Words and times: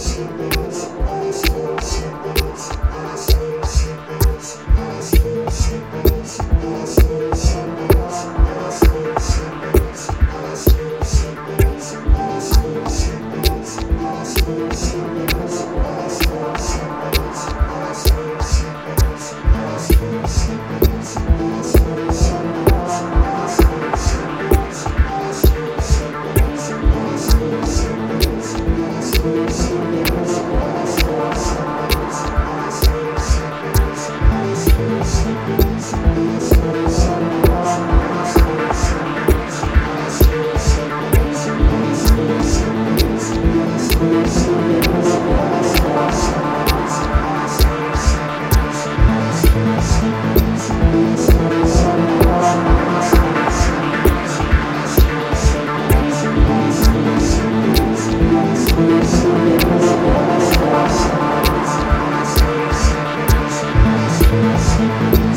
Podcast. 0.00 0.59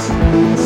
Christmas. 0.03 0.62